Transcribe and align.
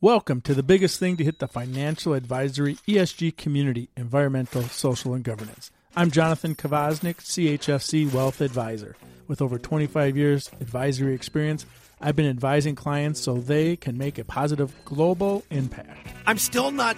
Welcome 0.00 0.42
to 0.42 0.54
the 0.54 0.62
biggest 0.62 1.00
thing 1.00 1.16
to 1.16 1.24
hit 1.24 1.40
the 1.40 1.48
financial 1.48 2.14
advisory 2.14 2.76
ESG 2.86 3.36
community, 3.36 3.88
environmental, 3.96 4.62
social, 4.62 5.12
and 5.12 5.24
governance. 5.24 5.72
I'm 5.96 6.12
Jonathan 6.12 6.54
Kvasnik, 6.54 7.16
CHFC 7.16 8.12
Wealth 8.12 8.40
Advisor. 8.40 8.94
With 9.26 9.42
over 9.42 9.58
25 9.58 10.16
years 10.16 10.52
advisory 10.60 11.14
experience, 11.14 11.66
I've 12.00 12.14
been 12.14 12.28
advising 12.28 12.76
clients 12.76 13.20
so 13.20 13.38
they 13.38 13.74
can 13.74 13.98
make 13.98 14.18
a 14.18 14.24
positive 14.24 14.72
global 14.84 15.42
impact. 15.50 16.06
I'm 16.26 16.38
still 16.38 16.70
not 16.70 16.96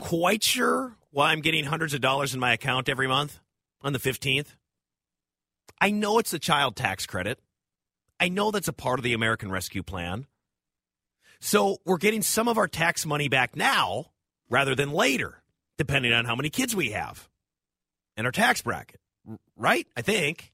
quite 0.00 0.42
sure 0.42 0.96
why 1.10 1.32
I'm 1.32 1.42
getting 1.42 1.66
hundreds 1.66 1.92
of 1.92 2.00
dollars 2.00 2.32
in 2.32 2.40
my 2.40 2.54
account 2.54 2.88
every 2.88 3.08
month 3.08 3.40
on 3.82 3.92
the 3.92 3.98
15th. 3.98 4.54
I 5.82 5.90
know 5.90 6.18
it's 6.18 6.30
the 6.30 6.38
child 6.38 6.76
tax 6.76 7.04
credit. 7.04 7.40
I 8.18 8.30
know 8.30 8.50
that's 8.50 8.68
a 8.68 8.72
part 8.72 8.98
of 8.98 9.02
the 9.02 9.12
American 9.12 9.50
Rescue 9.50 9.82
Plan. 9.82 10.24
So 11.44 11.78
we're 11.84 11.96
getting 11.96 12.22
some 12.22 12.46
of 12.46 12.56
our 12.56 12.68
tax 12.68 13.04
money 13.04 13.28
back 13.28 13.56
now 13.56 14.12
rather 14.48 14.76
than 14.76 14.92
later, 14.92 15.42
depending 15.76 16.12
on 16.12 16.24
how 16.24 16.36
many 16.36 16.50
kids 16.50 16.74
we 16.74 16.92
have 16.92 17.28
and 18.16 18.28
our 18.28 18.30
tax 18.30 18.62
bracket. 18.62 19.00
Right? 19.56 19.88
I 19.96 20.02
think. 20.02 20.52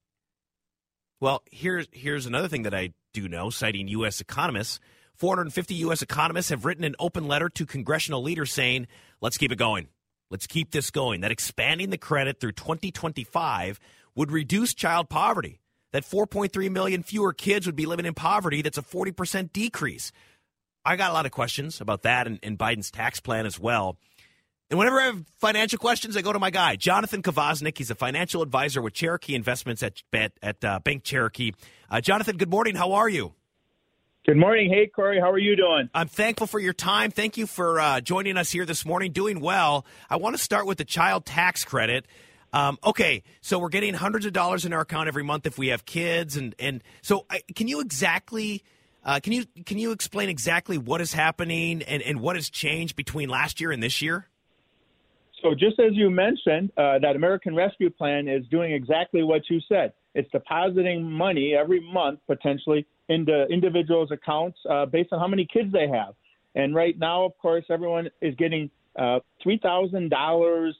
Well, 1.20 1.42
here's 1.52 1.88
here's 1.92 2.24
another 2.24 2.48
thing 2.48 2.62
that 2.62 2.74
I 2.74 2.94
do 3.12 3.28
know, 3.28 3.50
citing 3.50 3.86
U.S. 3.88 4.22
economists. 4.22 4.80
450 5.16 5.74
U.S. 5.74 6.00
economists 6.00 6.48
have 6.48 6.64
written 6.64 6.84
an 6.84 6.94
open 6.98 7.28
letter 7.28 7.50
to 7.50 7.66
congressional 7.66 8.22
leaders 8.22 8.50
saying, 8.50 8.86
let's 9.20 9.36
keep 9.36 9.52
it 9.52 9.58
going. 9.58 9.88
Let's 10.30 10.46
keep 10.46 10.70
this 10.70 10.90
going. 10.90 11.20
That 11.20 11.32
expanding 11.32 11.90
the 11.90 11.98
credit 11.98 12.40
through 12.40 12.52
2025 12.52 13.78
would 14.14 14.32
reduce 14.32 14.72
child 14.72 15.10
poverty. 15.10 15.60
That 15.92 16.04
4.3 16.04 16.70
million 16.70 17.02
fewer 17.02 17.34
kids 17.34 17.66
would 17.66 17.76
be 17.76 17.86
living 17.86 18.06
in 18.06 18.14
poverty. 18.14 18.62
That's 18.62 18.78
a 18.78 18.82
40% 18.82 19.52
decrease. 19.52 20.12
I 20.88 20.96
got 20.96 21.10
a 21.10 21.12
lot 21.12 21.26
of 21.26 21.32
questions 21.32 21.82
about 21.82 22.02
that 22.04 22.26
and, 22.26 22.38
and 22.42 22.58
Biden's 22.58 22.90
tax 22.90 23.20
plan 23.20 23.44
as 23.44 23.60
well. 23.60 23.98
And 24.70 24.78
whenever 24.78 24.98
I 24.98 25.04
have 25.06 25.24
financial 25.36 25.78
questions, 25.78 26.16
I 26.16 26.22
go 26.22 26.32
to 26.32 26.38
my 26.38 26.48
guy, 26.48 26.76
Jonathan 26.76 27.22
Kvasnik. 27.22 27.76
He's 27.76 27.90
a 27.90 27.94
financial 27.94 28.40
advisor 28.40 28.80
with 28.80 28.94
Cherokee 28.94 29.34
Investments 29.34 29.82
at, 29.82 30.02
at, 30.14 30.32
at 30.42 30.64
uh, 30.64 30.78
Bank 30.80 31.04
Cherokee. 31.04 31.52
Uh, 31.90 32.00
Jonathan, 32.00 32.38
good 32.38 32.48
morning. 32.48 32.74
How 32.74 32.92
are 32.92 33.08
you? 33.08 33.34
Good 34.24 34.38
morning. 34.38 34.70
Hey, 34.70 34.86
Corey. 34.86 35.20
How 35.20 35.30
are 35.30 35.38
you 35.38 35.56
doing? 35.56 35.90
I'm 35.92 36.08
thankful 36.08 36.46
for 36.46 36.58
your 36.58 36.72
time. 36.72 37.10
Thank 37.10 37.36
you 37.36 37.46
for 37.46 37.78
uh, 37.78 38.00
joining 38.00 38.38
us 38.38 38.50
here 38.50 38.64
this 38.64 38.86
morning. 38.86 39.12
Doing 39.12 39.40
well. 39.40 39.84
I 40.08 40.16
want 40.16 40.36
to 40.36 40.42
start 40.42 40.66
with 40.66 40.78
the 40.78 40.86
child 40.86 41.26
tax 41.26 41.66
credit. 41.66 42.06
Um, 42.54 42.78
okay, 42.82 43.24
so 43.42 43.58
we're 43.58 43.68
getting 43.68 43.92
hundreds 43.92 44.24
of 44.24 44.32
dollars 44.32 44.64
in 44.64 44.72
our 44.72 44.80
account 44.80 45.08
every 45.08 45.22
month 45.22 45.44
if 45.44 45.58
we 45.58 45.68
have 45.68 45.84
kids, 45.84 46.34
and 46.34 46.54
and 46.58 46.82
so 47.02 47.26
I, 47.28 47.42
can 47.54 47.68
you 47.68 47.80
exactly 47.80 48.64
uh, 49.08 49.18
can 49.20 49.32
you 49.32 49.46
can 49.64 49.78
you 49.78 49.92
explain 49.92 50.28
exactly 50.28 50.76
what 50.76 51.00
is 51.00 51.14
happening 51.14 51.80
and, 51.82 52.02
and 52.02 52.20
what 52.20 52.36
has 52.36 52.50
changed 52.50 52.94
between 52.94 53.30
last 53.30 53.58
year 53.58 53.70
and 53.70 53.82
this 53.82 54.02
year? 54.02 54.28
So, 55.42 55.54
just 55.54 55.80
as 55.80 55.92
you 55.92 56.10
mentioned, 56.10 56.72
uh, 56.76 56.98
that 56.98 57.16
American 57.16 57.54
Rescue 57.54 57.88
Plan 57.88 58.28
is 58.28 58.44
doing 58.50 58.72
exactly 58.72 59.22
what 59.22 59.42
you 59.48 59.60
said. 59.66 59.94
It's 60.14 60.30
depositing 60.30 61.10
money 61.10 61.54
every 61.58 61.80
month 61.80 62.20
potentially 62.26 62.86
into 63.08 63.46
individuals' 63.46 64.10
accounts 64.10 64.58
uh, 64.68 64.84
based 64.84 65.10
on 65.12 65.20
how 65.20 65.28
many 65.28 65.46
kids 65.50 65.72
they 65.72 65.88
have. 65.88 66.14
And 66.54 66.74
right 66.74 66.98
now, 66.98 67.24
of 67.24 67.32
course, 67.38 67.64
everyone 67.70 68.10
is 68.20 68.34
getting 68.34 68.68
uh, 68.98 69.20
$3,000 69.46 70.72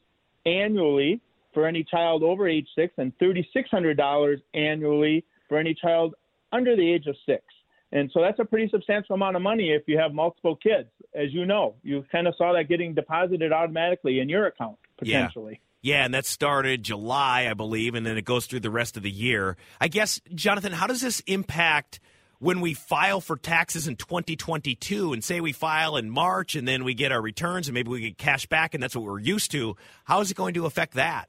annually 0.44 1.20
for 1.54 1.66
any 1.66 1.82
child 1.82 2.22
over 2.22 2.46
age 2.46 2.66
six 2.74 2.92
and 2.98 3.16
$3,600 3.18 4.36
annually 4.52 5.24
for 5.48 5.56
any 5.56 5.72
child 5.72 6.14
under 6.52 6.76
the 6.76 6.92
age 6.92 7.06
of 7.06 7.16
six. 7.24 7.42
And 7.90 8.10
so 8.12 8.20
that's 8.20 8.38
a 8.38 8.44
pretty 8.44 8.68
substantial 8.68 9.14
amount 9.14 9.36
of 9.36 9.42
money 9.42 9.70
if 9.70 9.82
you 9.86 9.98
have 9.98 10.12
multiple 10.12 10.56
kids. 10.56 10.88
As 11.14 11.32
you 11.32 11.46
know, 11.46 11.74
you 11.82 12.04
kind 12.12 12.26
of 12.26 12.34
saw 12.36 12.52
that 12.52 12.68
getting 12.68 12.94
deposited 12.94 13.52
automatically 13.52 14.20
in 14.20 14.28
your 14.28 14.46
account 14.46 14.76
potentially. 14.98 15.60
Yeah. 15.80 15.94
yeah, 15.96 16.04
and 16.04 16.12
that 16.14 16.26
started 16.26 16.82
July, 16.82 17.48
I 17.50 17.54
believe, 17.54 17.94
and 17.94 18.04
then 18.04 18.18
it 18.18 18.24
goes 18.24 18.46
through 18.46 18.60
the 18.60 18.70
rest 18.70 18.96
of 18.96 19.02
the 19.02 19.10
year. 19.10 19.56
I 19.80 19.88
guess, 19.88 20.20
Jonathan, 20.34 20.72
how 20.72 20.86
does 20.86 21.00
this 21.00 21.20
impact 21.20 22.00
when 22.40 22.60
we 22.60 22.74
file 22.74 23.20
for 23.20 23.36
taxes 23.36 23.88
in 23.88 23.96
2022 23.96 25.12
and 25.12 25.24
say 25.24 25.40
we 25.40 25.52
file 25.52 25.96
in 25.96 26.10
March 26.10 26.54
and 26.54 26.68
then 26.68 26.84
we 26.84 26.94
get 26.94 27.10
our 27.10 27.20
returns 27.20 27.68
and 27.68 27.74
maybe 27.74 27.90
we 27.90 28.00
get 28.00 28.18
cash 28.18 28.46
back 28.46 28.74
and 28.74 28.82
that's 28.82 28.94
what 28.94 29.04
we're 29.04 29.18
used 29.18 29.50
to? 29.52 29.76
How 30.04 30.20
is 30.20 30.30
it 30.30 30.36
going 30.36 30.54
to 30.54 30.66
affect 30.66 30.94
that? 30.94 31.28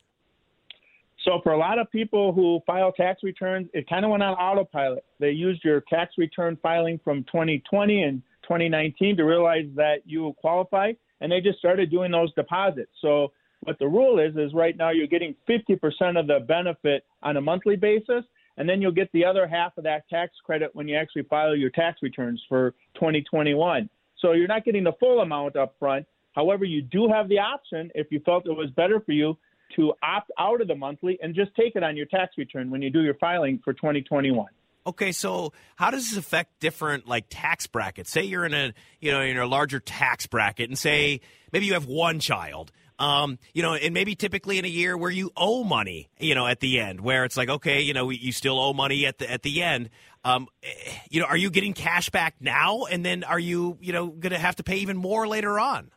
So 1.29 1.39
for 1.43 1.51
a 1.51 1.57
lot 1.59 1.77
of 1.77 1.91
people 1.91 2.33
who 2.33 2.59
file 2.65 2.91
tax 2.91 3.21
returns, 3.21 3.69
it 3.71 3.87
kind 3.87 4.03
of 4.03 4.09
went 4.09 4.23
on 4.23 4.33
autopilot. 4.33 5.05
They 5.19 5.29
used 5.29 5.63
your 5.63 5.81
tax 5.81 6.15
return 6.17 6.57
filing 6.59 6.99
from 7.03 7.23
2020 7.25 8.01
and 8.01 8.23
2019 8.41 9.15
to 9.17 9.23
realize 9.23 9.67
that 9.75 9.97
you 10.05 10.33
qualify, 10.41 10.93
and 11.21 11.31
they 11.31 11.39
just 11.39 11.59
started 11.59 11.91
doing 11.91 12.11
those 12.11 12.33
deposits. 12.33 12.89
So 12.99 13.31
what 13.59 13.77
the 13.77 13.87
rule 13.87 14.17
is 14.17 14.35
is 14.37 14.55
right 14.55 14.75
now 14.75 14.89
you're 14.89 15.05
getting 15.05 15.35
50% 15.47 16.19
of 16.19 16.25
the 16.25 16.39
benefit 16.47 17.05
on 17.21 17.37
a 17.37 17.41
monthly 17.41 17.75
basis, 17.75 18.23
and 18.57 18.67
then 18.67 18.81
you'll 18.81 18.91
get 18.91 19.11
the 19.11 19.23
other 19.23 19.47
half 19.47 19.77
of 19.77 19.83
that 19.83 20.09
tax 20.09 20.33
credit 20.43 20.71
when 20.73 20.87
you 20.87 20.95
actually 20.95 21.27
file 21.29 21.55
your 21.55 21.69
tax 21.69 21.99
returns 22.01 22.43
for 22.49 22.71
2021. 22.95 23.87
So 24.17 24.31
you're 24.31 24.47
not 24.47 24.65
getting 24.65 24.83
the 24.83 24.93
full 24.99 25.19
amount 25.19 25.57
up 25.57 25.75
front. 25.77 26.07
However, 26.31 26.65
you 26.65 26.81
do 26.81 27.07
have 27.07 27.29
the 27.29 27.37
option 27.37 27.91
if 27.93 28.07
you 28.09 28.19
felt 28.21 28.47
it 28.47 28.57
was 28.57 28.71
better 28.71 28.99
for 28.99 29.11
you 29.11 29.37
to 29.75 29.93
opt 30.03 30.31
out 30.37 30.61
of 30.61 30.67
the 30.67 30.75
monthly 30.75 31.19
and 31.21 31.35
just 31.35 31.55
take 31.55 31.75
it 31.75 31.83
on 31.83 31.95
your 31.97 32.05
tax 32.05 32.37
return 32.37 32.69
when 32.69 32.81
you 32.81 32.89
do 32.89 33.01
your 33.01 33.15
filing 33.15 33.59
for 33.63 33.73
2021. 33.73 34.47
Okay, 34.87 35.11
so 35.11 35.53
how 35.75 35.91
does 35.91 36.09
this 36.09 36.17
affect 36.17 36.59
different 36.59 37.07
like 37.07 37.25
tax 37.29 37.67
brackets? 37.67 38.09
Say 38.09 38.23
you're 38.23 38.45
in 38.45 38.53
a 38.53 38.73
you 38.99 39.11
know 39.11 39.21
in 39.21 39.37
a 39.37 39.45
larger 39.45 39.79
tax 39.79 40.25
bracket, 40.25 40.69
and 40.69 40.77
say 40.77 41.21
maybe 41.51 41.65
you 41.65 41.73
have 41.73 41.85
one 41.85 42.19
child. 42.19 42.71
Um, 42.97 43.39
you 43.53 43.61
know, 43.61 43.75
and 43.75 43.93
maybe 43.93 44.15
typically 44.15 44.57
in 44.57 44.65
a 44.65 44.69
year 44.69 44.97
where 44.97 45.11
you 45.11 45.31
owe 45.37 45.63
money, 45.63 46.09
you 46.19 46.35
know, 46.35 46.45
at 46.45 46.59
the 46.59 46.81
end, 46.81 46.99
where 46.99 47.23
it's 47.23 47.37
like, 47.37 47.47
okay, 47.47 47.79
you 47.79 47.93
know, 47.93 48.09
you 48.09 48.33
still 48.33 48.59
owe 48.59 48.73
money 48.73 49.05
at 49.05 49.19
the 49.19 49.31
at 49.31 49.41
the 49.41 49.61
end. 49.61 49.89
Um, 50.25 50.47
eh, 50.63 50.67
you 51.09 51.21
know, 51.21 51.27
are 51.27 51.37
you 51.37 51.49
getting 51.49 51.73
cash 51.73 52.09
back 52.09 52.35
now, 52.41 52.85
and 52.85 53.05
then 53.05 53.23
are 53.23 53.39
you, 53.39 53.77
you 53.79 53.93
know, 53.93 54.07
going 54.07 54.33
to 54.33 54.39
have 54.39 54.57
to 54.57 54.63
pay 54.63 54.77
even 54.77 54.97
more 54.97 55.27
later 55.27 55.59
on? 55.59 55.91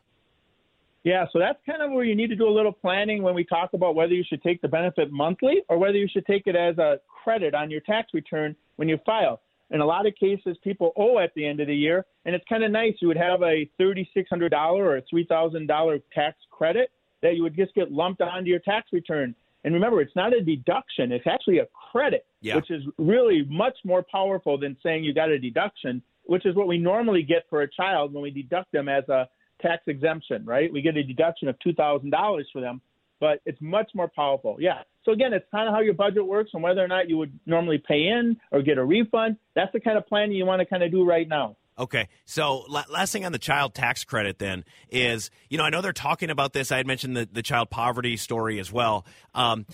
Yeah, 1.03 1.25
so 1.33 1.39
that's 1.39 1.59
kind 1.65 1.81
of 1.81 1.91
where 1.91 2.05
you 2.05 2.15
need 2.15 2.27
to 2.27 2.35
do 2.35 2.47
a 2.47 2.51
little 2.51 2.71
planning 2.71 3.23
when 3.23 3.35
we 3.35 3.43
talk 3.43 3.73
about 3.73 3.93
whether 3.95 4.13
you 4.13 4.23
should 4.27 4.41
take 4.41 4.61
the 4.61 4.69
benefit 4.69 5.11
monthly 5.11 5.61
or 5.67 5.77
whether 5.77 5.97
you 5.97 6.07
should 6.11 6.25
take 6.25 6.47
it 6.47 6.55
as 6.55 6.77
a 6.77 6.99
credit 7.23 7.53
on 7.53 7.69
your 7.69 7.81
tax 7.81 8.13
return 8.13 8.55
when 8.77 8.87
you 8.87 8.97
file. 9.05 9.41
In 9.71 9.81
a 9.81 9.85
lot 9.85 10.05
of 10.05 10.13
cases, 10.15 10.55
people 10.63 10.93
owe 10.95 11.19
at 11.19 11.33
the 11.35 11.45
end 11.45 11.59
of 11.59 11.67
the 11.67 11.75
year, 11.75 12.05
and 12.25 12.35
it's 12.35 12.45
kind 12.47 12.63
of 12.63 12.71
nice. 12.71 12.93
You 13.01 13.07
would 13.09 13.17
have 13.17 13.41
a 13.41 13.69
$3,600 13.79 14.51
or 14.77 14.97
a 14.97 15.01
$3,000 15.01 16.01
tax 16.13 16.37
credit 16.51 16.91
that 17.21 17.35
you 17.35 17.43
would 17.43 17.55
just 17.55 17.73
get 17.73 17.91
lumped 17.91 18.21
onto 18.21 18.49
your 18.49 18.59
tax 18.59 18.87
return. 18.93 19.35
And 19.63 19.73
remember, 19.73 20.01
it's 20.01 20.15
not 20.15 20.33
a 20.33 20.41
deduction, 20.41 21.11
it's 21.11 21.25
actually 21.25 21.59
a 21.59 21.67
credit, 21.91 22.25
yeah. 22.41 22.55
which 22.55 22.69
is 22.69 22.83
really 22.97 23.45
much 23.49 23.77
more 23.85 24.05
powerful 24.09 24.57
than 24.57 24.75
saying 24.83 25.05
you 25.05 25.13
got 25.13 25.29
a 25.29 25.39
deduction, 25.39 26.01
which 26.25 26.45
is 26.45 26.55
what 26.55 26.67
we 26.67 26.77
normally 26.77 27.23
get 27.23 27.43
for 27.49 27.61
a 27.61 27.69
child 27.69 28.13
when 28.13 28.21
we 28.23 28.29
deduct 28.29 28.71
them 28.73 28.89
as 28.89 29.07
a 29.07 29.27
tax 29.61 29.83
exemption, 29.87 30.45
right? 30.45 30.71
We 30.71 30.81
get 30.81 30.97
a 30.97 31.03
deduction 31.03 31.47
of 31.47 31.55
$2,000 31.65 32.43
for 32.51 32.61
them, 32.61 32.81
but 33.19 33.39
it's 33.45 33.61
much 33.61 33.91
more 33.93 34.09
powerful. 34.13 34.57
Yeah. 34.59 34.81
So 35.05 35.11
again, 35.11 35.33
it's 35.33 35.45
kind 35.51 35.67
of 35.67 35.73
how 35.73 35.81
your 35.81 35.93
budget 35.93 36.25
works 36.25 36.51
and 36.53 36.63
whether 36.63 36.83
or 36.83 36.87
not 36.87 37.09
you 37.09 37.17
would 37.17 37.37
normally 37.45 37.81
pay 37.85 38.07
in 38.07 38.37
or 38.51 38.61
get 38.61 38.77
a 38.77 38.83
refund. 38.83 39.37
That's 39.55 39.71
the 39.73 39.79
kind 39.79 39.97
of 39.97 40.07
planning 40.07 40.35
you 40.35 40.45
want 40.45 40.59
to 40.59 40.65
kind 40.65 40.83
of 40.83 40.91
do 40.91 41.05
right 41.05 41.27
now. 41.27 41.57
Okay. 41.77 42.07
So 42.25 42.65
last 42.69 43.11
thing 43.11 43.25
on 43.25 43.31
the 43.31 43.39
child 43.39 43.73
tax 43.73 44.03
credit 44.03 44.37
then 44.37 44.63
is, 44.89 45.31
you 45.49 45.57
know, 45.57 45.63
I 45.63 45.69
know 45.69 45.81
they're 45.81 45.91
talking 45.91 46.29
about 46.29 46.53
this. 46.53 46.71
I 46.71 46.77
had 46.77 46.85
mentioned 46.85 47.17
the, 47.17 47.27
the 47.31 47.41
child 47.41 47.69
poverty 47.69 48.15
story 48.17 48.59
as 48.59 48.71
well. 48.71 49.05
Um, 49.33 49.65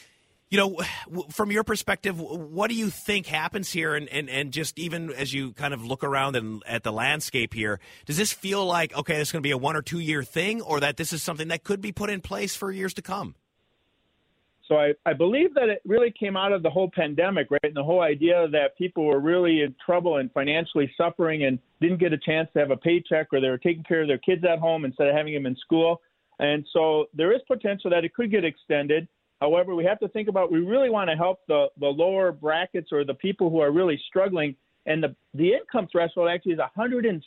you 0.50 0.58
know, 0.58 0.82
from 1.30 1.52
your 1.52 1.64
perspective, 1.64 2.20
what 2.20 2.70
do 2.70 2.76
you 2.76 2.90
think 2.90 3.28
happens 3.28 3.72
here? 3.72 3.96
And, 3.96 4.10
and, 4.10 4.30
and 4.30 4.52
just 4.52 4.80
even 4.80 5.12
as 5.12 5.32
you 5.32 5.54
kind 5.54 5.74
of 5.74 5.86
look 5.86 6.04
around 6.04 6.36
and 6.36 6.64
at 6.66 6.84
the 6.84 6.92
landscape 6.92 7.54
here, 7.54 7.80
does 8.06 8.18
this 8.18 8.34
feel 8.34 8.66
like, 8.66 8.96
okay, 8.98 9.18
this 9.18 9.28
is 9.28 9.32
going 9.32 9.44
to 9.44 9.48
be 9.48 9.52
a 9.52 9.58
one 9.58 9.75
or 9.75 9.84
two 9.84 10.00
year 10.00 10.24
thing, 10.24 10.62
or 10.62 10.80
that 10.80 10.98
this 10.98 11.13
is 11.13 11.22
something 11.22 11.50
that 11.50 11.63
could 11.63 11.81
be 11.81 11.92
put 11.92 12.10
in 12.10 12.19
place 12.19 12.56
for 12.56 12.72
years 12.72 12.96
to 12.96 13.01
come? 13.04 13.36
So 14.68 14.75
I, 14.75 14.94
I 15.06 15.13
believe 15.13 15.54
that 15.56 15.69
it 15.69 15.81
really 15.86 16.13
came 16.18 16.38
out 16.38 16.52
of 16.52 16.62
the 16.62 16.69
whole 16.69 16.92
pandemic, 16.95 17.50
right? 17.50 17.63
And 17.63 17.75
the 17.75 17.84
whole 17.84 18.02
idea 18.02 18.48
that 18.52 18.78
people 18.78 19.06
were 19.06 19.19
really 19.19 19.62
in 19.62 19.75
trouble 19.84 20.18
and 20.18 20.31
financially 20.31 20.92
suffering 20.95 21.44
and 21.45 21.57
didn't 21.81 22.00
get 22.00 22.13
a 22.13 22.19
chance 22.19 22.50
to 22.54 22.60
have 22.60 22.69
a 22.69 22.78
paycheck 22.78 23.28
or 23.34 23.42
they 23.42 23.50
were 23.50 23.57
taking 23.57 23.84
care 23.84 24.02
of 24.02 24.07
their 24.07 24.19
kids 24.19 24.44
at 24.44 24.60
home 24.60 24.86
instead 24.86 25.07
of 25.07 25.16
having 25.16 25.34
them 25.34 25.48
in 25.48 25.56
school. 25.56 26.02
And 26.38 26.66
so 26.72 27.06
there 27.16 27.34
is 27.34 27.42
potential 27.48 27.90
that 27.90 28.06
it 28.06 28.13
could 28.13 28.30
get 28.31 28.45
extended. 28.45 29.07
However, 29.41 29.74
we 29.75 29.86
have 29.86 30.00
to 30.00 30.07
think 30.09 30.27
about 30.27 30.51
we 30.51 30.59
really 30.59 30.89
want 30.89 31.09
to 31.09 31.15
help 31.15 31.39
the, 31.47 31.68
the 31.80 31.88
lower 31.88 32.31
brackets 32.31 32.89
or 32.91 33.06
the 33.06 33.13
people 33.13 33.50
who 33.50 33.59
are 33.59 33.71
really 33.71 34.00
struggling. 34.07 34.56
And 34.86 35.03
the, 35.03 35.15
the 35.33 35.53
income 35.53 35.88
threshold 35.91 36.30
actually 36.30 36.53
is 36.53 36.59
$170,000 36.77 37.21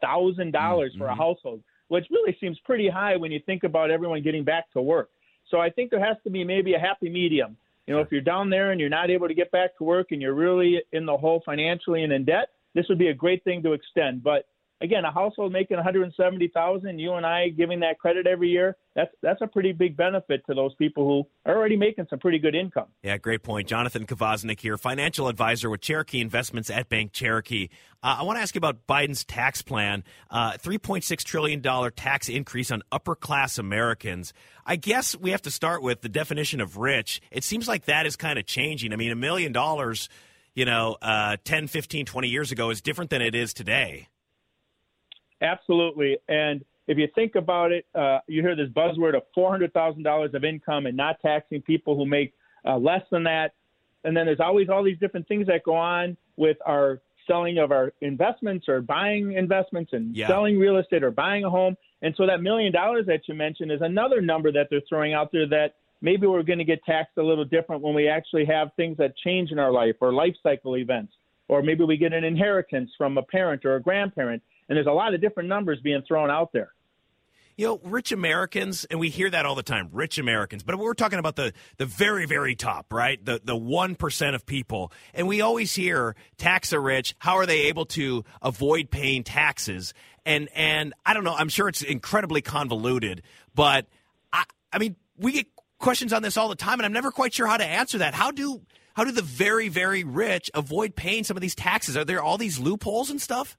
mm-hmm. 0.00 0.98
for 0.98 1.06
a 1.06 1.14
household, 1.14 1.62
which 1.88 2.06
really 2.10 2.36
seems 2.40 2.58
pretty 2.64 2.88
high 2.88 3.16
when 3.16 3.30
you 3.30 3.40
think 3.46 3.64
about 3.64 3.90
everyone 3.90 4.22
getting 4.22 4.44
back 4.44 4.70
to 4.72 4.82
work. 4.82 5.10
So 5.50 5.60
I 5.60 5.70
think 5.70 5.90
there 5.90 6.04
has 6.04 6.16
to 6.24 6.30
be 6.30 6.42
maybe 6.42 6.74
a 6.74 6.78
happy 6.78 7.08
medium. 7.08 7.56
You 7.86 7.94
know, 7.94 8.00
if 8.00 8.10
you're 8.10 8.22
down 8.22 8.48
there 8.48 8.70
and 8.70 8.80
you're 8.80 8.88
not 8.88 9.10
able 9.10 9.28
to 9.28 9.34
get 9.34 9.50
back 9.50 9.76
to 9.78 9.84
work 9.84 10.08
and 10.10 10.22
you're 10.22 10.34
really 10.34 10.82
in 10.92 11.04
the 11.04 11.16
hole 11.16 11.42
financially 11.44 12.02
and 12.02 12.12
in 12.12 12.24
debt, 12.24 12.48
this 12.74 12.86
would 12.88 12.98
be 12.98 13.08
a 13.08 13.14
great 13.14 13.44
thing 13.44 13.62
to 13.62 13.74
extend. 13.74 14.22
But 14.22 14.46
again, 14.80 15.04
a 15.04 15.12
household 15.12 15.52
making 15.52 15.76
170,000, 15.76 16.98
you 16.98 17.14
and 17.14 17.26
I 17.26 17.48
giving 17.48 17.80
that 17.80 17.98
credit 17.98 18.26
every 18.26 18.48
year, 18.48 18.76
that's 18.94 19.10
that's 19.22 19.40
a 19.40 19.46
pretty 19.46 19.72
big 19.72 19.96
benefit 19.96 20.44
to 20.46 20.54
those 20.54 20.74
people 20.76 21.04
who 21.04 21.50
are 21.50 21.56
already 21.56 21.76
making 21.76 22.06
some 22.10 22.18
pretty 22.18 22.38
good 22.38 22.54
income. 22.54 22.86
Yeah, 23.02 23.16
great 23.16 23.42
point. 23.42 23.68
Jonathan 23.68 24.06
Kvasnik 24.06 24.60
here, 24.60 24.76
financial 24.76 25.28
advisor 25.28 25.70
with 25.70 25.80
Cherokee 25.80 26.20
Investments 26.20 26.70
at 26.70 26.88
Bank 26.88 27.12
Cherokee. 27.12 27.68
Uh, 28.02 28.18
I 28.20 28.22
want 28.22 28.36
to 28.36 28.42
ask 28.42 28.54
you 28.54 28.58
about 28.58 28.86
Biden's 28.86 29.24
tax 29.24 29.62
plan, 29.62 30.04
uh, 30.30 30.52
$3.6 30.52 31.24
trillion 31.24 31.62
tax 31.92 32.28
increase 32.28 32.70
on 32.70 32.82
upper 32.92 33.14
class 33.14 33.58
Americans. 33.58 34.32
I 34.66 34.76
guess 34.76 35.16
we 35.16 35.30
have 35.30 35.42
to 35.42 35.50
start 35.50 35.82
with 35.82 36.02
the 36.02 36.08
definition 36.08 36.60
of 36.60 36.76
rich. 36.76 37.22
It 37.30 37.44
seems 37.44 37.66
like 37.66 37.86
that 37.86 38.06
is 38.06 38.16
kind 38.16 38.38
of 38.38 38.46
changing. 38.46 38.92
I 38.92 38.96
mean, 38.96 39.10
a 39.10 39.16
million 39.16 39.52
dollars, 39.52 40.08
you 40.54 40.64
know, 40.66 40.96
uh, 41.00 41.38
10, 41.44 41.66
15, 41.66 42.06
20 42.06 42.28
years 42.28 42.52
ago 42.52 42.70
is 42.70 42.82
different 42.82 43.10
than 43.10 43.22
it 43.22 43.34
is 43.34 43.54
today. 43.54 44.08
Absolutely. 45.44 46.18
And 46.28 46.64
if 46.86 46.98
you 46.98 47.08
think 47.14 47.34
about 47.34 47.72
it, 47.72 47.86
uh, 47.94 48.18
you 48.26 48.42
hear 48.42 48.56
this 48.56 48.68
buzzword 48.68 49.16
of 49.16 49.22
$400,000 49.36 50.34
of 50.34 50.44
income 50.44 50.86
and 50.86 50.96
not 50.96 51.20
taxing 51.20 51.62
people 51.62 51.96
who 51.96 52.06
make 52.06 52.34
uh, 52.66 52.76
less 52.76 53.02
than 53.10 53.24
that. 53.24 53.52
And 54.04 54.16
then 54.16 54.26
there's 54.26 54.40
always 54.40 54.68
all 54.68 54.84
these 54.84 54.98
different 54.98 55.26
things 55.28 55.46
that 55.46 55.64
go 55.64 55.74
on 55.74 56.16
with 56.36 56.58
our 56.66 57.00
selling 57.26 57.58
of 57.58 57.72
our 57.72 57.92
investments 58.02 58.68
or 58.68 58.82
buying 58.82 59.32
investments 59.32 59.92
and 59.94 60.14
yeah. 60.14 60.26
selling 60.26 60.58
real 60.58 60.76
estate 60.76 61.02
or 61.02 61.10
buying 61.10 61.44
a 61.44 61.50
home. 61.50 61.76
And 62.02 62.14
so 62.16 62.26
that 62.26 62.42
million 62.42 62.72
dollars 62.72 63.06
that 63.06 63.20
you 63.26 63.34
mentioned 63.34 63.72
is 63.72 63.80
another 63.80 64.20
number 64.20 64.52
that 64.52 64.68
they're 64.70 64.82
throwing 64.88 65.14
out 65.14 65.32
there 65.32 65.48
that 65.48 65.76
maybe 66.02 66.26
we're 66.26 66.42
going 66.42 66.58
to 66.58 66.64
get 66.64 66.84
taxed 66.84 67.16
a 67.16 67.22
little 67.22 67.46
different 67.46 67.80
when 67.80 67.94
we 67.94 68.08
actually 68.08 68.44
have 68.44 68.68
things 68.76 68.98
that 68.98 69.16
change 69.16 69.50
in 69.50 69.58
our 69.58 69.72
life 69.72 69.96
or 70.00 70.12
life 70.12 70.34
cycle 70.42 70.76
events. 70.76 71.14
Or 71.48 71.62
maybe 71.62 71.84
we 71.84 71.96
get 71.96 72.12
an 72.12 72.24
inheritance 72.24 72.90
from 72.96 73.16
a 73.16 73.22
parent 73.22 73.64
or 73.64 73.76
a 73.76 73.80
grandparent 73.80 74.42
and 74.68 74.76
there's 74.76 74.86
a 74.86 74.92
lot 74.92 75.14
of 75.14 75.20
different 75.20 75.48
numbers 75.48 75.80
being 75.82 76.02
thrown 76.06 76.30
out 76.30 76.52
there. 76.52 76.72
You 77.56 77.68
know, 77.68 77.80
rich 77.84 78.10
Americans, 78.10 78.84
and 78.86 78.98
we 78.98 79.10
hear 79.10 79.30
that 79.30 79.46
all 79.46 79.54
the 79.54 79.62
time, 79.62 79.88
rich 79.92 80.18
Americans. 80.18 80.64
But 80.64 80.76
we're 80.76 80.94
talking 80.94 81.20
about 81.20 81.36
the 81.36 81.52
the 81.76 81.86
very, 81.86 82.26
very 82.26 82.56
top, 82.56 82.92
right? 82.92 83.24
The 83.24 83.40
the 83.44 83.54
one 83.54 83.94
percent 83.94 84.34
of 84.34 84.44
people, 84.44 84.90
and 85.12 85.28
we 85.28 85.40
always 85.40 85.72
hear 85.72 86.16
tax 86.36 86.70
the 86.70 86.80
rich. 86.80 87.14
How 87.20 87.36
are 87.36 87.46
they 87.46 87.62
able 87.62 87.86
to 87.86 88.24
avoid 88.42 88.90
paying 88.90 89.22
taxes? 89.22 89.94
And 90.26 90.48
and 90.52 90.94
I 91.06 91.14
don't 91.14 91.22
know. 91.22 91.34
I'm 91.34 91.48
sure 91.48 91.68
it's 91.68 91.82
incredibly 91.82 92.42
convoluted, 92.42 93.22
but 93.54 93.86
I 94.32 94.44
I 94.72 94.78
mean, 94.78 94.96
we 95.16 95.30
get 95.30 95.46
questions 95.78 96.12
on 96.12 96.22
this 96.22 96.36
all 96.36 96.48
the 96.48 96.56
time, 96.56 96.80
and 96.80 96.86
I'm 96.86 96.92
never 96.92 97.12
quite 97.12 97.34
sure 97.34 97.46
how 97.46 97.56
to 97.56 97.64
answer 97.64 97.98
that. 97.98 98.14
How 98.14 98.32
do 98.32 98.62
how 98.94 99.04
do 99.04 99.12
the 99.12 99.22
very, 99.22 99.68
very 99.68 100.02
rich 100.02 100.50
avoid 100.54 100.96
paying 100.96 101.24
some 101.24 101.36
of 101.36 101.40
these 101.40 101.54
taxes? 101.54 101.96
Are 101.96 102.04
there 102.04 102.22
all 102.22 102.38
these 102.38 102.58
loopholes 102.58 103.10
and 103.10 103.20
stuff? 103.20 103.56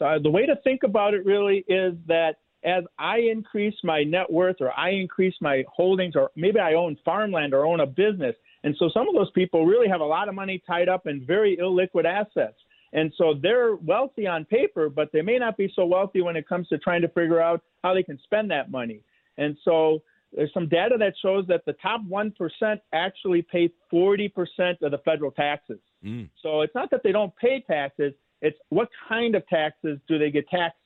So 0.00 0.06
uh, 0.06 0.18
the 0.18 0.30
way 0.30 0.46
to 0.46 0.56
think 0.64 0.82
about 0.82 1.14
it 1.14 1.24
really 1.24 1.64
is 1.68 1.94
that 2.08 2.36
as 2.64 2.84
I 2.98 3.18
increase 3.18 3.74
my 3.84 4.02
net 4.02 4.30
worth 4.30 4.56
or 4.60 4.76
I 4.76 4.90
increase 4.90 5.34
my 5.40 5.62
holdings 5.72 6.16
or 6.16 6.30
maybe 6.34 6.58
I 6.58 6.74
own 6.74 6.96
farmland 7.04 7.54
or 7.54 7.64
own 7.64 7.80
a 7.80 7.86
business. 7.86 8.34
And 8.64 8.74
so 8.78 8.90
some 8.92 9.08
of 9.08 9.14
those 9.14 9.30
people 9.32 9.66
really 9.66 9.88
have 9.88 10.00
a 10.00 10.04
lot 10.04 10.28
of 10.28 10.34
money 10.34 10.62
tied 10.66 10.88
up 10.88 11.06
in 11.06 11.24
very 11.24 11.56
illiquid 11.56 12.04
assets. 12.04 12.56
And 12.92 13.12
so 13.16 13.34
they're 13.40 13.76
wealthy 13.76 14.26
on 14.26 14.44
paper, 14.46 14.88
but 14.88 15.10
they 15.12 15.22
may 15.22 15.38
not 15.38 15.56
be 15.56 15.72
so 15.76 15.84
wealthy 15.86 16.22
when 16.22 16.36
it 16.36 16.48
comes 16.48 16.66
to 16.68 16.78
trying 16.78 17.02
to 17.02 17.08
figure 17.08 17.40
out 17.40 17.62
how 17.84 17.94
they 17.94 18.02
can 18.02 18.18
spend 18.24 18.50
that 18.50 18.70
money. 18.70 19.02
And 19.38 19.56
so 19.64 20.02
there's 20.32 20.52
some 20.52 20.68
data 20.68 20.96
that 20.98 21.14
shows 21.22 21.46
that 21.48 21.64
the 21.66 21.74
top 21.74 22.02
1% 22.04 22.80
actually 22.92 23.42
pay 23.42 23.70
40% 23.92 24.30
of 24.82 24.90
the 24.90 24.98
federal 25.04 25.30
taxes. 25.30 25.78
Mm. 26.04 26.28
So 26.42 26.62
it's 26.62 26.74
not 26.74 26.90
that 26.90 27.02
they 27.04 27.12
don't 27.12 27.34
pay 27.36 27.64
taxes, 27.66 28.12
it's 28.42 28.58
what 28.68 28.88
kind 29.08 29.34
of 29.34 29.46
taxes 29.48 29.98
do 30.08 30.18
they 30.18 30.30
get 30.30 30.48
taxed 30.48 30.78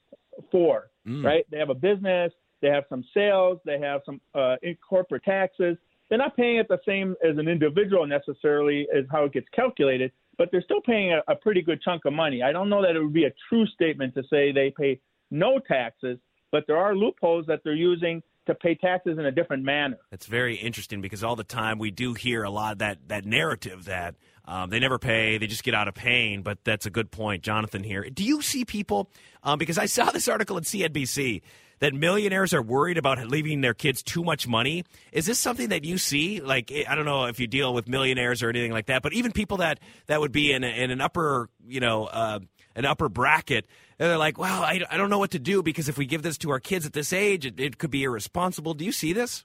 for, 0.51 0.91
mm. 1.07 1.25
right? 1.25 1.47
They 1.51 1.59
have 1.59 1.71
a 1.71 1.75
business, 1.75 2.33
they 2.61 2.69
have 2.69 2.85
some 2.89 3.05
sales, 3.15 3.59
they 3.65 3.79
have 3.79 4.01
some 4.05 4.21
uh, 4.35 4.57
corporate 4.89 5.25
taxes. 5.25 5.77
They're 6.09 6.19
not 6.19 6.37
paying 6.37 6.57
it 6.57 6.69
the 6.69 6.79
same 6.87 7.15
as 7.29 7.39
an 7.39 7.49
individual 7.49 8.07
necessarily 8.07 8.87
as 8.95 9.05
how 9.11 9.25
it 9.25 9.33
gets 9.33 9.47
calculated, 9.55 10.13
but 10.37 10.49
they're 10.51 10.63
still 10.63 10.81
paying 10.81 11.13
a, 11.13 11.33
a 11.33 11.37
pretty 11.37 11.63
good 11.63 11.81
chunk 11.83 12.05
of 12.05 12.13
money. 12.13 12.43
I 12.43 12.53
don't 12.53 12.69
know 12.69 12.83
that 12.83 12.97
it 12.97 13.03
would 13.03 13.13
be 13.13 13.25
a 13.25 13.33
true 13.49 13.67
statement 13.67 14.15
to 14.15 14.23
say 14.31 14.53
they 14.53 14.73
pay 14.77 15.01
no 15.31 15.59
taxes, 15.59 16.19
but 16.53 16.65
there 16.67 16.77
are 16.77 16.95
loopholes 16.95 17.47
that 17.47 17.61
they're 17.65 17.75
using 17.75 18.23
to 18.47 18.55
pay 18.55 18.75
taxes 18.75 19.19
in 19.19 19.25
a 19.25 19.31
different 19.31 19.65
manner. 19.65 19.97
That's 20.11 20.27
very 20.27 20.57
interesting 20.57 21.01
because 21.01 21.25
all 21.25 21.37
the 21.37 21.45
time 21.45 21.79
we 21.79 21.91
do 21.91 22.15
hear 22.15 22.43
a 22.45 22.51
lot 22.51 22.73
of 22.73 22.79
that 22.79 22.99
that 23.09 23.25
narrative 23.25 23.87
that 23.87 24.17
um, 24.47 24.71
they 24.71 24.79
never 24.79 24.99
pay, 24.99 25.39
they 25.39 25.47
just 25.47 25.65
get 25.65 25.75
out 25.75 25.89
of 25.89 25.95
paying. 25.95 26.43
But 26.43 26.59
that's 26.65 26.87
a 26.87 26.91
good 26.91 27.11
point, 27.11 27.43
Jonathan. 27.43 27.83
Here, 27.83 28.09
do 28.11 28.25
you 28.25 28.43
see 28.43 28.65
people? 28.65 29.11
Um, 29.43 29.59
because 29.59 29.79
I 29.79 29.87
saw 29.87 30.11
this 30.11 30.29
article 30.29 30.57
in 30.57 30.65
CNBC 30.65 31.43
that 31.81 31.93
millionaires 31.93 32.55
are 32.55 32.63
worried 32.63 32.99
about 32.99 33.27
leaving 33.27 33.61
their 33.61 33.75
kids 33.75 34.03
too 34.03 34.25
much 34.25 34.47
money. 34.47 34.85
Is 35.13 35.27
this 35.27 35.39
something 35.39 35.69
that 35.69 35.85
you 35.85 35.99
see? 35.99 36.41
Like, 36.41 36.73
I 36.89 36.95
don't 36.95 37.05
know 37.05 37.25
if 37.25 37.41
you 37.41 37.47
deal 37.47 37.75
with 37.75 37.89
millionaires 37.89 38.43
or 38.43 38.49
anything 38.49 38.73
like 38.73 38.87
that, 38.87 39.03
but 39.03 39.13
even 39.13 39.33
people 39.33 39.59
that 39.59 39.81
that 40.07 40.21
would 40.21 40.33
be 40.33 40.53
in, 40.53 40.65
a, 40.65 40.69
in 40.69 40.91
an 40.91 41.01
upper, 41.01 41.49
you 41.67 41.81
know, 41.81 42.05
uh, 42.07 42.41
an 42.77 42.85
upper 42.85 43.09
bracket, 43.09 43.67
they're 43.99 44.19
like, 44.19 44.39
well, 44.39 44.63
I, 44.63 44.81
I 44.91 44.97
don't 44.97 45.11
know 45.11 45.19
what 45.19 45.33
to 45.33 45.39
do 45.39 45.63
because 45.63 45.89
if 45.89 45.99
we 45.99 46.07
give 46.07 46.23
this 46.23 46.39
to 46.39 46.51
our 46.51 46.61
kids 46.61 46.87
at 46.87 46.93
this 46.93 47.13
age, 47.13 47.47
it, 47.47 47.61
it 47.61 47.79
could 47.79 47.91
be 47.91 48.05
irresponsible. 48.05 48.75
Do 48.75 48.85
you 48.85 48.93
see 48.93 49.13
this? 49.13 49.45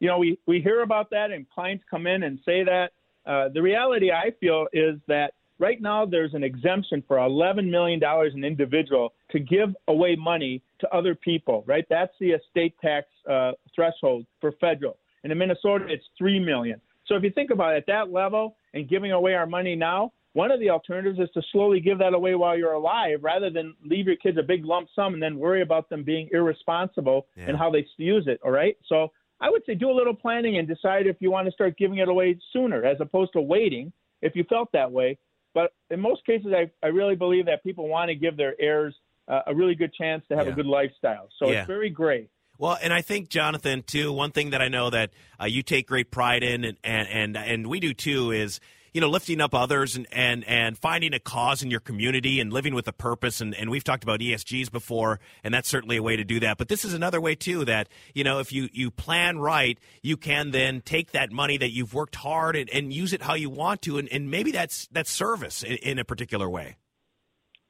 You 0.00 0.08
know, 0.08 0.18
we, 0.18 0.38
we 0.46 0.60
hear 0.60 0.82
about 0.82 1.10
that 1.10 1.30
and 1.30 1.48
clients 1.50 1.84
come 1.90 2.06
in 2.06 2.22
and 2.22 2.38
say 2.44 2.64
that. 2.64 2.92
Uh, 3.28 3.48
the 3.52 3.60
reality 3.60 4.10
I 4.10 4.32
feel 4.40 4.66
is 4.72 4.96
that 5.06 5.34
right 5.58 5.80
now 5.80 6.06
there's 6.06 6.32
an 6.34 6.42
exemption 6.42 7.02
for 7.06 7.18
$11 7.18 7.68
million 7.70 8.02
an 8.02 8.44
individual 8.44 9.12
to 9.30 9.38
give 9.38 9.76
away 9.86 10.16
money 10.16 10.62
to 10.80 10.88
other 10.94 11.14
people, 11.14 11.62
right? 11.66 11.84
That's 11.90 12.12
the 12.20 12.30
estate 12.30 12.74
tax 12.80 13.06
uh, 13.30 13.52
threshold 13.74 14.24
for 14.40 14.52
federal. 14.52 14.96
And 15.22 15.30
in 15.30 15.38
Minnesota, 15.38 15.84
it's 15.88 16.04
3 16.16 16.40
million. 16.40 16.80
So 17.06 17.16
if 17.16 17.22
you 17.22 17.30
think 17.30 17.50
about 17.50 17.74
it 17.74 17.78
at 17.78 17.86
that 17.86 18.12
level 18.12 18.56
and 18.72 18.88
giving 18.88 19.12
away 19.12 19.34
our 19.34 19.46
money 19.46 19.74
now, 19.74 20.12
one 20.34 20.50
of 20.50 20.60
the 20.60 20.70
alternatives 20.70 21.18
is 21.18 21.28
to 21.34 21.42
slowly 21.52 21.80
give 21.80 21.98
that 21.98 22.14
away 22.14 22.34
while 22.34 22.56
you're 22.56 22.74
alive 22.74 23.18
rather 23.22 23.50
than 23.50 23.74
leave 23.84 24.06
your 24.06 24.16
kids 24.16 24.38
a 24.38 24.42
big 24.42 24.64
lump 24.64 24.88
sum 24.94 25.14
and 25.14 25.22
then 25.22 25.38
worry 25.38 25.62
about 25.62 25.88
them 25.88 26.04
being 26.04 26.28
irresponsible 26.32 27.26
yeah. 27.36 27.46
and 27.48 27.58
how 27.58 27.70
they 27.70 27.86
use 27.96 28.24
it. 28.26 28.38
All 28.44 28.50
right. 28.50 28.76
So 28.88 29.10
I 29.40 29.50
would 29.50 29.62
say 29.66 29.74
do 29.74 29.90
a 29.90 29.92
little 29.92 30.14
planning 30.14 30.58
and 30.58 30.66
decide 30.66 31.06
if 31.06 31.16
you 31.20 31.30
want 31.30 31.46
to 31.46 31.52
start 31.52 31.76
giving 31.76 31.98
it 31.98 32.08
away 32.08 32.38
sooner 32.52 32.84
as 32.84 32.96
opposed 33.00 33.32
to 33.34 33.40
waiting 33.40 33.92
if 34.20 34.34
you 34.34 34.44
felt 34.44 34.70
that 34.72 34.90
way. 34.90 35.18
But 35.54 35.72
in 35.90 36.00
most 36.00 36.24
cases, 36.26 36.52
I, 36.54 36.70
I 36.84 36.88
really 36.90 37.16
believe 37.16 37.46
that 37.46 37.62
people 37.62 37.88
want 37.88 38.08
to 38.08 38.14
give 38.14 38.36
their 38.36 38.54
heirs 38.60 38.94
uh, 39.28 39.42
a 39.46 39.54
really 39.54 39.74
good 39.74 39.92
chance 39.94 40.24
to 40.28 40.36
have 40.36 40.46
yeah. 40.46 40.52
a 40.52 40.56
good 40.56 40.66
lifestyle. 40.66 41.28
So 41.38 41.48
yeah. 41.48 41.60
it's 41.60 41.66
very 41.66 41.90
great. 41.90 42.30
Well, 42.58 42.76
and 42.82 42.92
I 42.92 43.02
think 43.02 43.28
Jonathan 43.28 43.82
too. 43.82 44.12
One 44.12 44.32
thing 44.32 44.50
that 44.50 44.60
I 44.60 44.68
know 44.68 44.90
that 44.90 45.10
uh, 45.40 45.46
you 45.46 45.62
take 45.62 45.86
great 45.86 46.10
pride 46.10 46.42
in, 46.42 46.64
and, 46.64 46.76
and 46.82 47.08
and 47.08 47.36
and 47.36 47.66
we 47.68 47.78
do 47.78 47.94
too, 47.94 48.32
is 48.32 48.58
you 48.98 49.00
know, 49.00 49.10
lifting 49.10 49.40
up 49.40 49.54
others 49.54 49.94
and, 49.94 50.08
and, 50.10 50.44
and 50.48 50.76
finding 50.76 51.14
a 51.14 51.20
cause 51.20 51.62
in 51.62 51.70
your 51.70 51.78
community 51.78 52.40
and 52.40 52.52
living 52.52 52.74
with 52.74 52.88
a 52.88 52.92
purpose. 52.92 53.40
And, 53.40 53.54
and 53.54 53.70
we've 53.70 53.84
talked 53.84 54.02
about 54.02 54.18
ESGs 54.18 54.72
before, 54.72 55.20
and 55.44 55.54
that's 55.54 55.68
certainly 55.68 55.98
a 55.98 56.02
way 56.02 56.16
to 56.16 56.24
do 56.24 56.40
that. 56.40 56.58
But 56.58 56.66
this 56.66 56.84
is 56.84 56.94
another 56.94 57.20
way, 57.20 57.36
too, 57.36 57.64
that, 57.66 57.88
you 58.12 58.24
know, 58.24 58.40
if 58.40 58.52
you, 58.52 58.68
you 58.72 58.90
plan 58.90 59.38
right, 59.38 59.78
you 60.02 60.16
can 60.16 60.50
then 60.50 60.80
take 60.80 61.12
that 61.12 61.30
money 61.30 61.56
that 61.58 61.70
you've 61.70 61.94
worked 61.94 62.16
hard 62.16 62.56
and, 62.56 62.68
and 62.70 62.92
use 62.92 63.12
it 63.12 63.22
how 63.22 63.34
you 63.34 63.50
want 63.50 63.82
to. 63.82 63.98
And, 63.98 64.08
and 64.08 64.32
maybe 64.32 64.50
that's, 64.50 64.88
that's 64.90 65.12
service 65.12 65.62
in, 65.62 65.76
in 65.76 65.98
a 66.00 66.04
particular 66.04 66.50
way. 66.50 66.74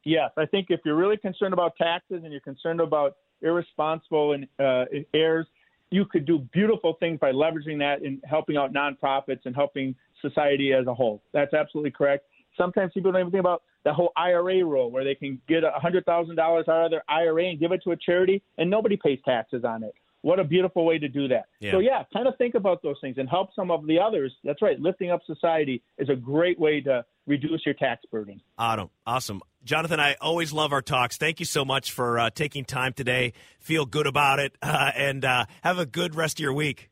Yes. 0.07 0.31
I 0.39 0.47
think 0.47 0.69
if 0.71 0.81
you're 0.87 0.97
really 0.97 1.19
concerned 1.19 1.53
about 1.53 1.77
taxes 1.77 2.23
and 2.25 2.33
you're 2.33 2.41
concerned 2.41 2.81
about 2.81 3.17
irresponsible 3.43 4.33
and 4.33 4.47
uh, 4.59 4.87
heirs, 5.13 5.47
you 5.91 6.07
could 6.07 6.25
do 6.25 6.39
beautiful 6.39 6.95
things 6.99 7.19
by 7.21 7.33
leveraging 7.33 7.81
that 7.81 8.01
and 8.01 8.23
helping 8.25 8.57
out 8.57 8.73
nonprofits 8.73 9.41
and 9.45 9.55
helping 9.55 9.95
society 10.21 10.73
as 10.73 10.87
a 10.87 10.95
whole. 10.95 11.23
That's 11.33 11.55
absolutely 11.55 11.91
correct. 11.91 12.25
Sometimes 12.57 12.93
people 12.93 13.13
don't 13.13 13.21
even 13.21 13.31
think 13.31 13.41
about 13.41 13.63
the 13.85 13.93
whole 13.93 14.13
IRA 14.17 14.65
rule 14.65 14.91
where 14.91 15.05
they 15.05 15.15
can 15.15 15.41
get 15.49 15.65
a 15.65 15.73
$100,000 15.83 16.39
out 16.39 16.85
of 16.85 16.91
their 16.91 17.05
IRA 17.09 17.45
and 17.45 17.61
give 17.61 17.73
it 17.73 17.83
to 17.85 17.93
a 17.93 17.97
charity 17.97 18.43
and 18.59 18.69
nobody 18.69 18.97
pays 18.97 19.19
taxes 19.25 19.65
on 19.65 19.83
it. 19.85 19.95
What 20.23 20.41
a 20.41 20.45
beautiful 20.45 20.85
way 20.85 20.99
to 20.99 21.09
do 21.09 21.29
that. 21.29 21.47
Yeah. 21.61 21.73
So, 21.73 21.79
yeah, 21.79 22.03
kind 22.13 22.27
of 22.27 22.37
think 22.39 22.57
about 22.57 22.83
those 22.83 22.97
things 23.01 23.19
and 23.19 23.29
help 23.29 23.51
some 23.55 23.71
of 23.71 23.87
the 23.87 24.01
others. 24.01 24.35
That's 24.43 24.61
right. 24.61 24.79
Lifting 24.81 25.11
up 25.11 25.21
society 25.25 25.81
is 25.97 26.09
a 26.09 26.17
great 26.17 26.59
way 26.59 26.81
to 26.81 27.05
reduce 27.27 27.65
your 27.65 27.75
tax 27.75 28.05
burden. 28.11 28.41
Awesome. 28.59 28.91
Awesome. 29.07 29.41
Jonathan, 29.63 30.01
I 30.01 30.17
always 30.21 30.53
love 30.53 30.73
our 30.73 30.83
talks. 30.83 31.19
Thank 31.19 31.41
you 31.41 31.47
so 31.47 31.65
much 31.65 31.93
for 31.93 32.19
uh, 32.19 32.31
taking 32.31 32.65
time 32.65 32.95
today. 32.95 33.33
Feel 33.61 33.87
good 33.87 34.07
about 34.07 34.41
it 34.41 34.57
uh, 34.61 34.91
and 34.97 35.25
uh, 35.25 35.45
have 35.63 35.79
a 35.79 35.87
good 35.87 36.17
rest 36.17 36.39
of 36.39 36.43
your 36.43 36.53
week. 36.53 36.91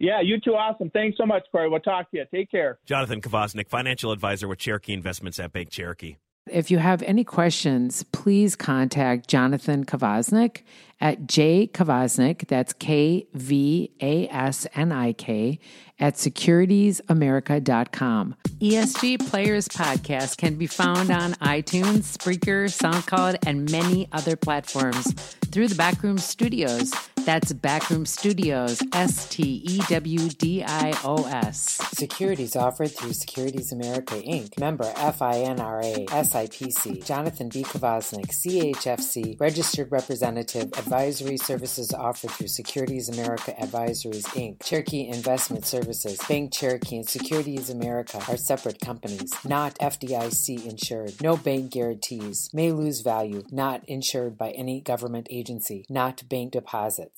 Yeah, 0.00 0.20
you 0.22 0.40
too. 0.40 0.56
Awesome. 0.56 0.90
Thanks 0.90 1.18
so 1.18 1.26
much, 1.26 1.46
Corey. 1.52 1.68
We'll 1.68 1.80
talk 1.80 2.10
to 2.10 2.16
you. 2.16 2.24
Take 2.34 2.50
care. 2.50 2.78
Jonathan 2.86 3.20
Kvasnik, 3.20 3.68
financial 3.68 4.10
advisor 4.12 4.48
with 4.48 4.58
Cherokee 4.58 4.94
Investments 4.94 5.38
at 5.38 5.52
Bank 5.52 5.68
Cherokee. 5.70 6.16
If 6.50 6.70
you 6.70 6.78
have 6.78 7.02
any 7.02 7.22
questions, 7.22 8.02
please 8.12 8.56
contact 8.56 9.28
Jonathan 9.28 9.84
Kvasnik 9.84 10.62
at 11.00 11.26
J 11.26 11.68
Kvasnik, 11.72 12.48
that's 12.48 12.72
K 12.72 13.28
V 13.34 13.92
A 14.00 14.26
S 14.28 14.66
N 14.74 14.90
I 14.90 15.12
K, 15.12 15.58
at 15.98 16.14
securitiesamerica.com. 16.14 18.36
ESG 18.58 19.28
Players 19.28 19.68
Podcast 19.68 20.38
can 20.38 20.54
be 20.56 20.66
found 20.66 21.10
on 21.10 21.34
iTunes, 21.34 22.16
Spreaker, 22.16 22.64
SoundCloud, 22.66 23.36
and 23.46 23.70
many 23.70 24.08
other 24.12 24.34
platforms 24.34 25.12
through 25.52 25.68
the 25.68 25.74
Backroom 25.74 26.16
Stewdios. 26.16 27.09
That's 27.26 27.52
Backroom 27.52 28.04
Stewdios, 28.04 28.82
S 28.94 29.28
T 29.28 29.62
E 29.64 29.80
W 29.88 30.28
D 30.30 30.64
I 30.64 30.92
O 31.04 31.26
S. 31.26 31.78
Securities 31.92 32.56
offered 32.56 32.90
through 32.92 33.12
Securities 33.12 33.72
America 33.72 34.14
Inc., 34.14 34.58
member 34.58 34.84
FINRA, 34.84 36.06
SIPC. 36.06 37.04
Jonathan 37.04 37.48
B. 37.50 37.62
Kvasnik, 37.62 38.30
CHFC, 38.30 39.38
registered 39.38 39.92
representative, 39.92 40.72
advisory 40.78 41.36
services 41.36 41.92
offered 41.92 42.30
through 42.30 42.48
Securities 42.48 43.08
America 43.10 43.54
Advisories 43.60 44.24
Inc., 44.28 44.62
Cherokee 44.64 45.06
Investment 45.06 45.66
Services, 45.66 46.18
Bank 46.26 46.52
Cherokee, 46.52 46.96
and 46.96 47.08
Securities 47.08 47.68
America 47.68 48.22
are 48.28 48.36
separate 48.36 48.80
companies, 48.80 49.32
not 49.44 49.78
FDIC 49.78 50.66
insured. 50.66 51.22
No 51.22 51.36
bank 51.36 51.70
guarantees, 51.70 52.48
may 52.54 52.72
lose 52.72 53.02
value, 53.02 53.44
not 53.50 53.86
insured 53.86 54.38
by 54.38 54.50
any 54.52 54.80
government 54.80 55.26
agency, 55.30 55.84
not 55.90 56.26
bank 56.28 56.52
deposits. 56.52 57.09